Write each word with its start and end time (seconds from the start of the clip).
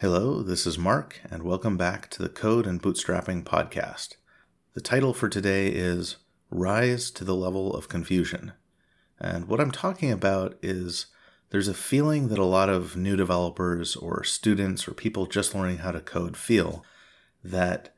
Hello, 0.00 0.42
this 0.42 0.64
is 0.64 0.78
Mark, 0.78 1.20
and 1.28 1.42
welcome 1.42 1.76
back 1.76 2.08
to 2.10 2.22
the 2.22 2.28
Code 2.28 2.68
and 2.68 2.80
Bootstrapping 2.80 3.42
Podcast. 3.42 4.14
The 4.74 4.80
title 4.80 5.12
for 5.12 5.28
today 5.28 5.66
is 5.66 6.18
Rise 6.52 7.10
to 7.10 7.24
the 7.24 7.34
Level 7.34 7.74
of 7.74 7.88
Confusion. 7.88 8.52
And 9.18 9.48
what 9.48 9.58
I'm 9.60 9.72
talking 9.72 10.12
about 10.12 10.56
is 10.62 11.06
there's 11.50 11.66
a 11.66 11.74
feeling 11.74 12.28
that 12.28 12.38
a 12.38 12.44
lot 12.44 12.68
of 12.68 12.96
new 12.96 13.16
developers 13.16 13.96
or 13.96 14.22
students 14.22 14.86
or 14.86 14.94
people 14.94 15.26
just 15.26 15.52
learning 15.52 15.78
how 15.78 15.90
to 15.90 16.00
code 16.00 16.36
feel 16.36 16.84
that 17.42 17.92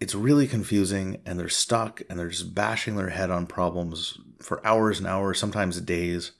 it's 0.00 0.14
really 0.14 0.46
confusing 0.46 1.20
and 1.26 1.38
they're 1.38 1.50
stuck 1.50 2.00
and 2.08 2.18
they're 2.18 2.28
just 2.30 2.54
bashing 2.54 2.96
their 2.96 3.10
head 3.10 3.30
on 3.30 3.46
problems 3.46 4.16
for 4.38 4.66
hours 4.66 4.96
and 4.98 5.06
hours, 5.06 5.38
sometimes 5.38 5.82
days, 5.82 6.32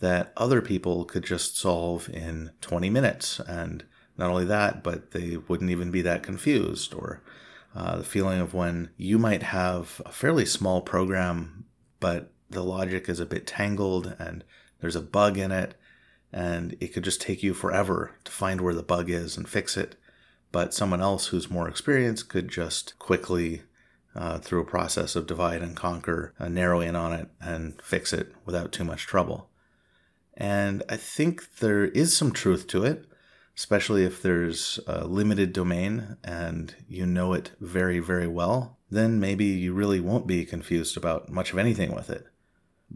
that 0.00 0.34
other 0.36 0.60
people 0.60 1.06
could 1.06 1.24
just 1.24 1.56
solve 1.56 2.10
in 2.10 2.50
20 2.60 2.90
minutes. 2.90 3.40
And 3.40 3.84
not 4.18 4.30
only 4.30 4.44
that, 4.44 4.82
but 4.82 5.12
they 5.12 5.36
wouldn't 5.36 5.70
even 5.70 5.90
be 5.90 6.02
that 6.02 6.22
confused. 6.22 6.92
Or 6.92 7.22
uh, 7.74 7.98
the 7.98 8.04
feeling 8.04 8.40
of 8.40 8.52
when 8.52 8.90
you 8.96 9.18
might 9.18 9.44
have 9.44 10.02
a 10.04 10.12
fairly 10.12 10.44
small 10.44 10.82
program, 10.82 11.64
but 12.00 12.32
the 12.50 12.64
logic 12.64 13.08
is 13.08 13.20
a 13.20 13.26
bit 13.26 13.46
tangled 13.46 14.14
and 14.18 14.44
there's 14.80 14.96
a 14.96 15.02
bug 15.02 15.38
in 15.38 15.52
it, 15.52 15.74
and 16.32 16.76
it 16.80 16.88
could 16.88 17.04
just 17.04 17.20
take 17.20 17.42
you 17.42 17.54
forever 17.54 18.12
to 18.24 18.32
find 18.32 18.60
where 18.60 18.74
the 18.74 18.82
bug 18.82 19.10
is 19.10 19.36
and 19.36 19.48
fix 19.48 19.76
it. 19.76 19.96
But 20.50 20.72
someone 20.74 21.00
else 21.00 21.26
who's 21.26 21.50
more 21.50 21.68
experienced 21.68 22.28
could 22.28 22.48
just 22.48 22.98
quickly, 22.98 23.62
uh, 24.14 24.38
through 24.38 24.62
a 24.62 24.66
process 24.66 25.14
of 25.14 25.26
divide 25.26 25.62
and 25.62 25.76
conquer, 25.76 26.34
uh, 26.40 26.48
narrow 26.48 26.80
in 26.80 26.96
on 26.96 27.12
it 27.12 27.28
and 27.40 27.80
fix 27.82 28.12
it 28.12 28.32
without 28.44 28.72
too 28.72 28.84
much 28.84 29.06
trouble. 29.06 29.50
And 30.36 30.82
I 30.88 30.96
think 30.96 31.58
there 31.58 31.86
is 31.86 32.16
some 32.16 32.32
truth 32.32 32.66
to 32.68 32.84
it, 32.84 33.04
especially 33.58 34.04
if 34.04 34.22
there's 34.22 34.78
a 34.86 35.04
limited 35.04 35.52
domain 35.52 36.16
and 36.22 36.76
you 36.88 37.04
know 37.04 37.32
it 37.32 37.50
very, 37.60 37.98
very 37.98 38.28
well. 38.28 38.78
Then 38.88 39.18
maybe 39.18 39.46
you 39.46 39.74
really 39.74 39.98
won't 39.98 40.28
be 40.28 40.44
confused 40.44 40.96
about 40.96 41.28
much 41.28 41.52
of 41.52 41.58
anything 41.58 41.92
with 41.92 42.08
it. 42.08 42.28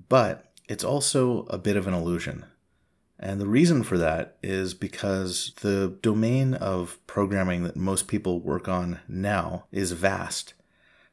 But 0.08 0.52
it's 0.68 0.84
also 0.84 1.46
a 1.46 1.58
bit 1.58 1.76
of 1.76 1.88
an 1.88 1.94
illusion. 1.94 2.44
And 3.18 3.40
the 3.40 3.48
reason 3.48 3.82
for 3.82 3.98
that 3.98 4.36
is 4.40 4.72
because 4.72 5.52
the 5.62 5.98
domain 6.00 6.54
of 6.54 7.04
programming 7.08 7.64
that 7.64 7.76
most 7.76 8.06
people 8.06 8.38
work 8.38 8.68
on 8.68 9.00
now 9.08 9.64
is 9.72 9.90
vast. 9.90 10.54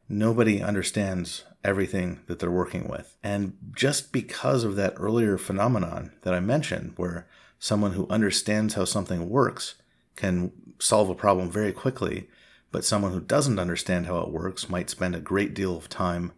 Nobody 0.07 0.61
understands 0.61 1.43
everything 1.63 2.19
that 2.27 2.37
they're 2.37 2.51
working 2.51 2.87
with. 2.87 3.17
And 3.23 3.57
just 3.75 4.11
because 4.11 4.63
of 4.63 4.75
that 4.75 4.93
earlier 4.97 5.39
phenomenon 5.39 6.11
that 6.21 6.35
I 6.35 6.39
mentioned, 6.39 6.93
where 6.97 7.27
someone 7.59 7.91
who 7.91 8.07
understands 8.09 8.73
how 8.73 8.85
something 8.85 9.29
works 9.29 9.75
can 10.15 10.51
solve 10.79 11.09
a 11.09 11.15
problem 11.15 11.51
very 11.51 11.73
quickly, 11.73 12.29
but 12.71 12.85
someone 12.85 13.11
who 13.11 13.19
doesn't 13.19 13.59
understand 13.59 14.05
how 14.05 14.19
it 14.19 14.31
works 14.31 14.69
might 14.69 14.89
spend 14.89 15.15
a 15.15 15.19
great 15.19 15.53
deal 15.53 15.77
of 15.77 15.89
time 15.89 16.31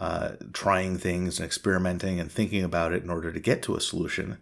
uh, 0.00 0.32
trying 0.52 0.98
things 0.98 1.38
and 1.38 1.46
experimenting 1.46 2.18
and 2.18 2.30
thinking 2.30 2.64
about 2.64 2.92
it 2.92 3.04
in 3.04 3.10
order 3.10 3.32
to 3.32 3.40
get 3.40 3.62
to 3.62 3.76
a 3.76 3.80
solution. 3.80 4.38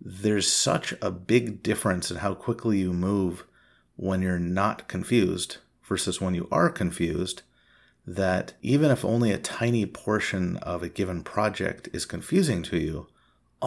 There's 0.00 0.52
such 0.52 0.92
a 1.00 1.10
big 1.10 1.62
difference 1.62 2.10
in 2.10 2.18
how 2.18 2.34
quickly 2.34 2.78
you 2.78 2.92
move 2.92 3.44
when 3.94 4.20
you're 4.20 4.38
not 4.38 4.88
confused 4.88 5.58
versus 5.82 6.20
when 6.20 6.34
you 6.34 6.48
are 6.50 6.68
confused 6.68 7.42
that 8.06 8.54
even 8.62 8.90
if 8.90 9.04
only 9.04 9.32
a 9.32 9.38
tiny 9.38 9.86
portion 9.86 10.56
of 10.58 10.82
a 10.82 10.88
given 10.88 11.22
project 11.22 11.88
is 11.92 12.04
confusing 12.04 12.62
to 12.62 12.76
you, 12.76 13.06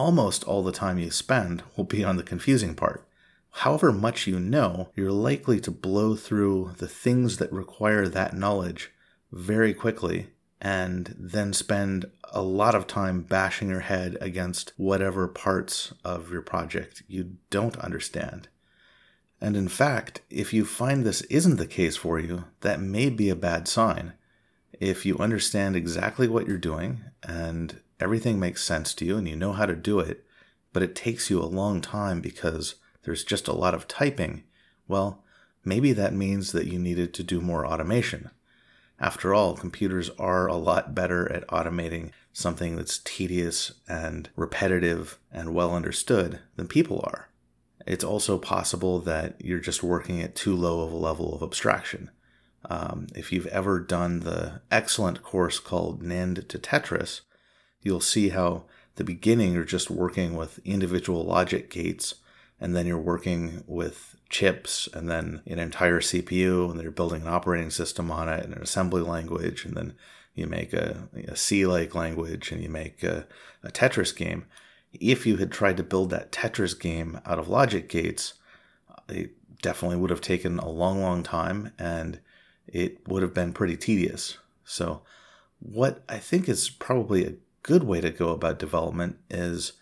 almost 0.00 0.44
all 0.44 0.62
the 0.62 0.72
time 0.72 0.98
you 0.98 1.10
spend 1.10 1.62
will 1.76 1.84
be 1.84 2.02
on 2.02 2.16
the 2.16 2.22
confusing 2.22 2.74
part. 2.74 3.06
However 3.50 3.92
much 3.92 4.26
you 4.26 4.40
know, 4.40 4.88
you're 4.96 5.12
likely 5.12 5.60
to 5.60 5.70
blow 5.70 6.16
through 6.16 6.72
the 6.78 6.88
things 6.88 7.36
that 7.36 7.52
require 7.52 8.08
that 8.08 8.34
knowledge 8.34 8.90
very 9.30 9.74
quickly 9.74 10.28
and 10.58 11.14
then 11.18 11.52
spend 11.52 12.06
a 12.32 12.40
lot 12.40 12.74
of 12.74 12.86
time 12.86 13.20
bashing 13.20 13.68
your 13.68 13.80
head 13.80 14.16
against 14.22 14.72
whatever 14.78 15.28
parts 15.28 15.92
of 16.02 16.32
your 16.32 16.42
project 16.42 17.02
you 17.06 17.36
don't 17.50 17.76
understand. 17.76 18.48
And 19.38 19.54
in 19.54 19.68
fact, 19.68 20.22
if 20.30 20.54
you 20.54 20.64
find 20.64 21.04
this 21.04 21.20
isn't 21.22 21.56
the 21.56 21.66
case 21.66 21.96
for 21.96 22.18
you, 22.18 22.44
that 22.62 22.80
may 22.80 23.10
be 23.10 23.28
a 23.28 23.36
bad 23.36 23.68
sign. 23.68 24.14
If 24.72 25.04
you 25.04 25.18
understand 25.18 25.76
exactly 25.76 26.26
what 26.26 26.46
you're 26.46 26.56
doing 26.56 27.00
and 27.22 27.80
everything 28.00 28.40
makes 28.40 28.64
sense 28.64 28.94
to 28.94 29.04
you 29.04 29.16
and 29.16 29.28
you 29.28 29.36
know 29.36 29.52
how 29.52 29.66
to 29.66 29.76
do 29.76 30.00
it, 30.00 30.24
but 30.72 30.82
it 30.82 30.94
takes 30.94 31.30
you 31.30 31.40
a 31.40 31.44
long 31.44 31.80
time 31.80 32.20
because 32.20 32.76
there's 33.02 33.24
just 33.24 33.48
a 33.48 33.52
lot 33.52 33.74
of 33.74 33.88
typing, 33.88 34.44
well, 34.88 35.24
maybe 35.64 35.92
that 35.92 36.14
means 36.14 36.52
that 36.52 36.66
you 36.66 36.78
needed 36.78 37.14
to 37.14 37.22
do 37.22 37.40
more 37.40 37.66
automation. 37.66 38.30
After 38.98 39.34
all, 39.34 39.56
computers 39.56 40.10
are 40.18 40.46
a 40.46 40.56
lot 40.56 40.94
better 40.94 41.30
at 41.32 41.46
automating 41.48 42.10
something 42.32 42.76
that's 42.76 42.98
tedious 42.98 43.72
and 43.88 44.28
repetitive 44.36 45.18
and 45.32 45.54
well 45.54 45.74
understood 45.74 46.40
than 46.56 46.68
people 46.68 47.00
are. 47.04 47.28
It's 47.86 48.04
also 48.04 48.38
possible 48.38 49.00
that 49.00 49.36
you're 49.42 49.58
just 49.58 49.82
working 49.82 50.20
at 50.20 50.34
too 50.34 50.54
low 50.54 50.82
of 50.82 50.92
a 50.92 50.96
level 50.96 51.34
of 51.34 51.42
abstraction. 51.42 52.10
Um, 52.68 53.06
if 53.14 53.32
you've 53.32 53.46
ever 53.46 53.80
done 53.80 54.20
the 54.20 54.60
excellent 54.70 55.22
course 55.22 55.58
called 55.58 56.02
NAND 56.02 56.46
to 56.48 56.58
Tetris, 56.58 57.22
you'll 57.82 58.00
see 58.00 58.30
how 58.30 58.64
the 58.96 59.04
beginning 59.04 59.52
you're 59.52 59.64
just 59.64 59.90
working 59.90 60.36
with 60.36 60.60
individual 60.64 61.24
logic 61.24 61.70
gates 61.70 62.16
and 62.60 62.76
then 62.76 62.86
you're 62.86 62.98
working 62.98 63.64
with 63.66 64.16
chips 64.28 64.88
and 64.94 65.10
then 65.10 65.42
an 65.46 65.58
entire 65.58 66.00
CPU, 66.00 66.68
and 66.70 66.78
then 66.78 66.82
you're 66.82 66.92
building 66.92 67.22
an 67.22 67.28
operating 67.28 67.70
system 67.70 68.10
on 68.10 68.28
it 68.28 68.44
and 68.44 68.54
an 68.54 68.62
assembly 68.62 69.02
language, 69.02 69.64
and 69.64 69.74
then 69.74 69.94
you 70.34 70.46
make 70.46 70.72
a, 70.72 71.08
a 71.26 71.36
C-like 71.36 71.94
language 71.94 72.52
and 72.52 72.62
you 72.62 72.68
make 72.68 73.02
a, 73.02 73.26
a 73.64 73.70
Tetris 73.70 74.14
game. 74.14 74.46
If 74.92 75.26
you 75.26 75.36
had 75.38 75.50
tried 75.50 75.76
to 75.78 75.82
build 75.82 76.10
that 76.10 76.32
Tetris 76.32 76.78
game 76.78 77.20
out 77.26 77.38
of 77.38 77.48
logic 77.48 77.88
gates, 77.88 78.34
it 79.08 79.32
definitely 79.60 79.96
would 79.96 80.10
have 80.10 80.20
taken 80.20 80.58
a 80.58 80.68
long, 80.68 81.02
long 81.02 81.22
time 81.22 81.72
and 81.78 82.20
it 82.66 83.06
would 83.08 83.22
have 83.22 83.34
been 83.34 83.52
pretty 83.52 83.76
tedious. 83.76 84.38
So, 84.64 85.02
what 85.58 86.02
I 86.08 86.18
think 86.18 86.48
is 86.48 86.70
probably 86.70 87.26
a 87.26 87.34
good 87.62 87.84
way 87.84 88.00
to 88.00 88.10
go 88.10 88.30
about 88.30 88.58
development 88.58 89.18
is 89.28 89.74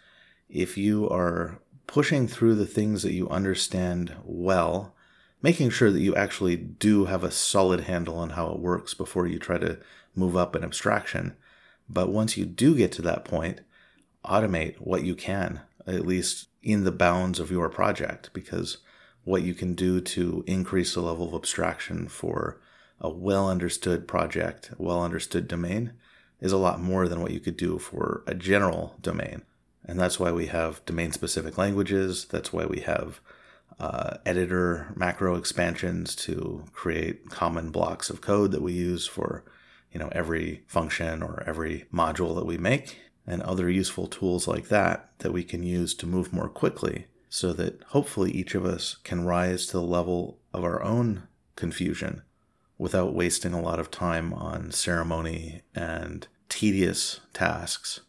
if 0.48 0.76
you 0.76 1.08
are 1.08 1.60
pushing 1.86 2.28
through 2.28 2.54
the 2.54 2.66
things 2.66 3.02
that 3.02 3.12
you 3.12 3.28
understand 3.28 4.14
well, 4.24 4.94
making 5.42 5.70
sure 5.70 5.90
that 5.90 6.00
you 6.00 6.14
actually 6.14 6.56
do 6.56 7.06
have 7.06 7.24
a 7.24 7.30
solid 7.30 7.80
handle 7.80 8.16
on 8.16 8.30
how 8.30 8.50
it 8.50 8.58
works 8.58 8.94
before 8.94 9.26
you 9.26 9.38
try 9.38 9.58
to 9.58 9.78
move 10.14 10.36
up 10.36 10.54
an 10.54 10.64
abstraction. 10.64 11.36
But 11.88 12.10
once 12.10 12.36
you 12.36 12.44
do 12.44 12.76
get 12.76 12.92
to 12.92 13.02
that 13.02 13.24
point, 13.24 13.60
automate 14.24 14.76
what 14.76 15.04
you 15.04 15.14
can, 15.14 15.62
at 15.86 16.06
least 16.06 16.48
in 16.62 16.84
the 16.84 16.92
bounds 16.92 17.40
of 17.40 17.50
your 17.50 17.68
project, 17.68 18.30
because 18.32 18.78
what 19.24 19.42
you 19.42 19.54
can 19.54 19.74
do 19.74 20.00
to 20.00 20.44
increase 20.46 20.94
the 20.94 21.00
level 21.00 21.28
of 21.28 21.34
abstraction 21.34 22.08
for 22.08 22.60
a 23.00 23.08
well 23.08 23.48
understood 23.48 24.08
project, 24.08 24.72
well 24.76 25.02
understood 25.02 25.46
domain, 25.46 25.92
is 26.40 26.52
a 26.52 26.56
lot 26.56 26.80
more 26.80 27.08
than 27.08 27.20
what 27.20 27.32
you 27.32 27.40
could 27.40 27.56
do 27.56 27.78
for 27.78 28.22
a 28.26 28.34
general 28.34 28.96
domain. 29.00 29.42
And 29.84 29.98
that's 29.98 30.20
why 30.20 30.32
we 30.32 30.46
have 30.46 30.84
domain 30.84 31.12
specific 31.12 31.56
languages. 31.56 32.26
That's 32.26 32.52
why 32.52 32.66
we 32.66 32.80
have 32.80 33.20
uh, 33.80 34.18
editor 34.26 34.92
macro 34.94 35.36
expansions 35.36 36.14
to 36.14 36.64
create 36.72 37.30
common 37.30 37.70
blocks 37.70 38.10
of 38.10 38.20
code 38.20 38.50
that 38.52 38.62
we 38.62 38.72
use 38.72 39.06
for 39.06 39.44
you 39.92 40.00
know 40.00 40.08
every 40.12 40.64
function 40.66 41.22
or 41.22 41.42
every 41.46 41.86
module 41.92 42.34
that 42.34 42.46
we 42.46 42.58
make 42.58 42.98
and 43.26 43.42
other 43.42 43.70
useful 43.70 44.06
tools 44.06 44.48
like 44.48 44.68
that 44.68 45.10
that 45.18 45.32
we 45.32 45.44
can 45.44 45.62
use 45.62 45.94
to 45.94 46.06
move 46.06 46.32
more 46.32 46.48
quickly 46.48 47.06
so 47.28 47.52
that 47.52 47.82
hopefully 47.88 48.30
each 48.32 48.54
of 48.54 48.64
us 48.64 48.96
can 49.04 49.24
rise 49.24 49.66
to 49.66 49.72
the 49.74 49.82
level 49.82 50.38
of 50.52 50.64
our 50.64 50.82
own 50.82 51.28
confusion 51.56 52.22
without 52.78 53.12
wasting 53.12 53.52
a 53.52 53.60
lot 53.60 53.78
of 53.78 53.90
time 53.90 54.32
on 54.32 54.70
ceremony 54.70 55.62
and 55.74 56.28
tedious 56.48 57.20
tasks 57.34 58.00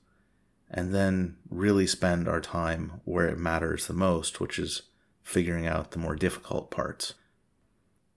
and 0.70 0.94
then 0.94 1.36
really 1.50 1.88
spend 1.88 2.28
our 2.28 2.40
time 2.40 3.02
where 3.04 3.28
it 3.28 3.38
matters 3.38 3.88
the 3.88 3.94
most, 3.94 4.40
which 4.40 4.60
is 4.60 4.84
figuring 5.24 5.66
out 5.66 5.92
the 5.92 6.00
more 6.00 6.16
difficult 6.16 6.70
parts. 6.70 7.16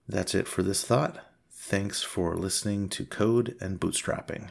That's 0.07 0.35
it 0.35 0.47
for 0.47 0.61
this 0.61 0.83
thought. 0.83 1.19
Thanks 1.51 2.03
for 2.03 2.35
listening 2.35 2.89
to 2.89 3.05
Code 3.05 3.55
and 3.59 3.79
Bootstrapping. 3.79 4.49